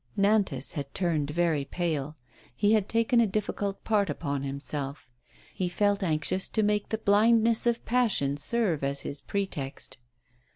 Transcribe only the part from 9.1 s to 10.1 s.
pretext.